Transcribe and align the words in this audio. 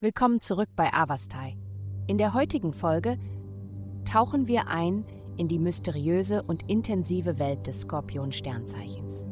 Willkommen 0.00 0.40
zurück 0.40 0.68
bei 0.74 0.92
Avastai. 0.92 1.56
In 2.08 2.18
der 2.18 2.34
heutigen 2.34 2.72
Folge 2.72 3.18
tauchen 4.04 4.48
wir 4.48 4.66
ein 4.66 5.04
in 5.36 5.46
die 5.46 5.60
mysteriöse 5.60 6.42
und 6.42 6.68
intensive 6.68 7.38
Welt 7.38 7.66
des 7.68 7.82
Skorpion-Sternzeichens. 7.82 9.26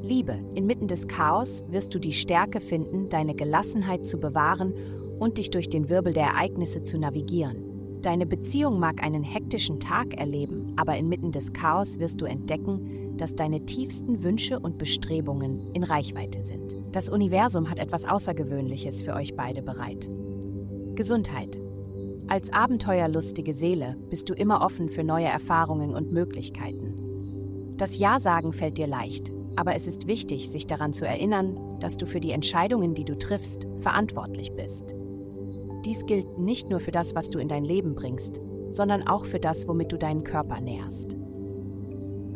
Liebe, 0.00 0.38
inmitten 0.54 0.88
des 0.88 1.08
Chaos 1.08 1.64
wirst 1.68 1.94
du 1.94 1.98
die 1.98 2.12
Stärke 2.12 2.60
finden, 2.60 3.08
deine 3.10 3.34
Gelassenheit 3.34 4.06
zu 4.06 4.18
bewahren 4.18 4.72
und 5.18 5.38
dich 5.38 5.50
durch 5.50 5.68
den 5.68 5.88
Wirbel 5.88 6.12
der 6.12 6.28
Ereignisse 6.28 6.82
zu 6.82 6.98
navigieren. 6.98 8.00
Deine 8.00 8.26
Beziehung 8.26 8.78
mag 8.78 9.02
einen 9.02 9.24
hektischen 9.24 9.80
Tag 9.80 10.14
erleben, 10.14 10.72
aber 10.76 10.96
inmitten 10.96 11.32
des 11.32 11.52
Chaos 11.52 11.98
wirst 11.98 12.20
du 12.20 12.26
entdecken, 12.26 13.03
dass 13.16 13.34
deine 13.34 13.64
tiefsten 13.64 14.22
Wünsche 14.22 14.58
und 14.58 14.78
Bestrebungen 14.78 15.70
in 15.72 15.84
Reichweite 15.84 16.42
sind. 16.42 16.74
Das 16.92 17.08
Universum 17.08 17.70
hat 17.70 17.78
etwas 17.78 18.04
Außergewöhnliches 18.04 19.02
für 19.02 19.14
euch 19.14 19.34
beide 19.34 19.62
bereit. 19.62 20.08
Gesundheit. 20.94 21.60
Als 22.26 22.52
abenteuerlustige 22.52 23.52
Seele 23.52 23.96
bist 24.08 24.30
du 24.30 24.34
immer 24.34 24.62
offen 24.62 24.88
für 24.88 25.04
neue 25.04 25.26
Erfahrungen 25.26 25.94
und 25.94 26.12
Möglichkeiten. 26.12 26.94
Das 27.76 27.98
Ja-Sagen 27.98 28.52
fällt 28.52 28.78
dir 28.78 28.86
leicht, 28.86 29.30
aber 29.56 29.74
es 29.74 29.86
ist 29.86 30.06
wichtig, 30.06 30.50
sich 30.50 30.66
daran 30.66 30.92
zu 30.92 31.06
erinnern, 31.06 31.78
dass 31.80 31.96
du 31.96 32.06
für 32.06 32.20
die 32.20 32.30
Entscheidungen, 32.30 32.94
die 32.94 33.04
du 33.04 33.18
triffst, 33.18 33.68
verantwortlich 33.80 34.52
bist. 34.52 34.94
Dies 35.84 36.06
gilt 36.06 36.38
nicht 36.38 36.70
nur 36.70 36.80
für 36.80 36.92
das, 36.92 37.14
was 37.14 37.30
du 37.30 37.38
in 37.38 37.48
dein 37.48 37.64
Leben 37.64 37.94
bringst, 37.94 38.40
sondern 38.70 39.06
auch 39.06 39.26
für 39.26 39.38
das, 39.38 39.68
womit 39.68 39.92
du 39.92 39.98
deinen 39.98 40.24
Körper 40.24 40.60
nährst. 40.60 41.16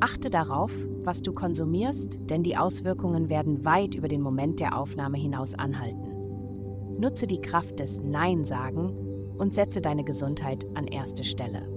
Achte 0.00 0.30
darauf, 0.30 0.72
was 1.02 1.22
du 1.22 1.32
konsumierst, 1.32 2.18
denn 2.30 2.42
die 2.42 2.56
Auswirkungen 2.56 3.28
werden 3.28 3.64
weit 3.64 3.94
über 3.94 4.08
den 4.08 4.20
Moment 4.20 4.60
der 4.60 4.78
Aufnahme 4.78 5.18
hinaus 5.18 5.54
anhalten. 5.54 6.98
Nutze 6.98 7.26
die 7.26 7.40
Kraft 7.40 7.80
des 7.80 8.00
Nein-Sagen 8.00 9.34
und 9.38 9.54
setze 9.54 9.80
deine 9.80 10.04
Gesundheit 10.04 10.64
an 10.74 10.86
erste 10.86 11.24
Stelle. 11.24 11.68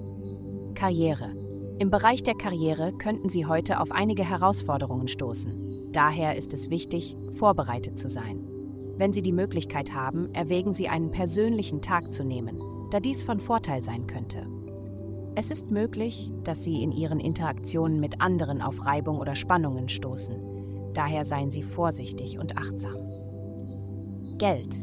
Karriere. 0.75 1.35
Im 1.79 1.89
Bereich 1.89 2.21
der 2.21 2.35
Karriere 2.35 2.93
könnten 2.93 3.29
Sie 3.29 3.45
heute 3.45 3.79
auf 3.79 3.91
einige 3.91 4.23
Herausforderungen 4.23 5.07
stoßen. 5.07 5.89
Daher 5.91 6.37
ist 6.37 6.53
es 6.53 6.69
wichtig, 6.69 7.17
vorbereitet 7.33 7.97
zu 7.97 8.07
sein. 8.07 8.47
Wenn 8.97 9.13
Sie 9.13 9.23
die 9.23 9.31
Möglichkeit 9.31 9.93
haben, 9.95 10.31
erwägen 10.33 10.73
Sie 10.73 10.87
einen 10.87 11.11
persönlichen 11.11 11.81
Tag 11.81 12.13
zu 12.13 12.23
nehmen, 12.23 12.61
da 12.91 12.99
dies 12.99 13.23
von 13.23 13.39
Vorteil 13.39 13.81
sein 13.81 14.05
könnte. 14.05 14.45
Es 15.33 15.49
ist 15.49 15.71
möglich, 15.71 16.29
dass 16.43 16.63
Sie 16.63 16.83
in 16.83 16.91
Ihren 16.91 17.21
Interaktionen 17.21 18.01
mit 18.01 18.19
anderen 18.19 18.61
auf 18.61 18.85
Reibung 18.85 19.19
oder 19.19 19.35
Spannungen 19.35 19.87
stoßen. 19.87 20.35
Daher 20.93 21.23
seien 21.23 21.51
Sie 21.51 21.63
vorsichtig 21.63 22.37
und 22.37 22.57
achtsam. 22.57 22.97
Geld. 24.37 24.81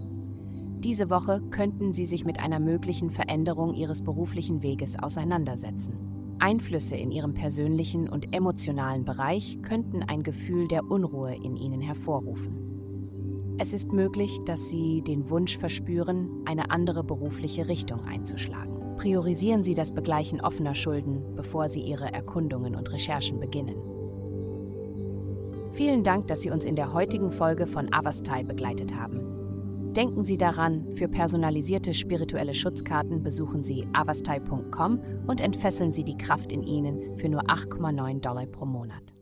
Diese 0.78 1.10
Woche 1.10 1.42
könnten 1.50 1.92
Sie 1.92 2.06
sich 2.06 2.24
mit 2.24 2.38
einer 2.38 2.60
möglichen 2.60 3.10
Veränderung 3.10 3.74
Ihres 3.74 4.02
beruflichen 4.02 4.62
Weges 4.62 4.98
auseinandersetzen. 4.98 5.98
Einflüsse 6.38 6.96
in 6.96 7.10
ihrem 7.10 7.34
persönlichen 7.34 8.08
und 8.08 8.32
emotionalen 8.32 9.04
Bereich 9.04 9.58
könnten 9.62 10.04
ein 10.04 10.22
Gefühl 10.22 10.68
der 10.68 10.88
Unruhe 10.88 11.34
in 11.34 11.56
ihnen 11.56 11.80
hervorrufen. 11.80 13.56
Es 13.58 13.74
ist 13.74 13.92
möglich, 13.92 14.38
dass 14.46 14.70
Sie 14.70 15.02
den 15.02 15.28
Wunsch 15.30 15.58
verspüren, 15.58 16.28
eine 16.46 16.70
andere 16.70 17.02
berufliche 17.02 17.66
Richtung 17.66 18.04
einzuschlagen. 18.04 18.77
Priorisieren 18.98 19.62
Sie 19.62 19.74
das 19.74 19.92
Begleichen 19.92 20.40
offener 20.40 20.74
Schulden, 20.74 21.36
bevor 21.36 21.68
Sie 21.68 21.80
Ihre 21.80 22.12
Erkundungen 22.12 22.74
und 22.74 22.92
Recherchen 22.92 23.38
beginnen. 23.38 23.76
Vielen 25.72 26.02
Dank, 26.02 26.26
dass 26.26 26.42
Sie 26.42 26.50
uns 26.50 26.64
in 26.64 26.74
der 26.74 26.92
heutigen 26.92 27.30
Folge 27.30 27.68
von 27.68 27.92
Avastai 27.92 28.42
begleitet 28.42 28.96
haben. 28.96 29.92
Denken 29.94 30.24
Sie 30.24 30.36
daran, 30.36 30.96
für 30.96 31.06
personalisierte 31.06 31.94
spirituelle 31.94 32.54
Schutzkarten 32.54 33.22
besuchen 33.22 33.62
Sie 33.62 33.86
avastai.com 33.92 35.00
und 35.28 35.40
entfesseln 35.40 35.92
Sie 35.92 36.04
die 36.04 36.18
Kraft 36.18 36.50
in 36.50 36.64
Ihnen 36.64 37.18
für 37.18 37.28
nur 37.28 37.42
8,9 37.42 38.20
Dollar 38.20 38.46
pro 38.46 38.66
Monat. 38.66 39.17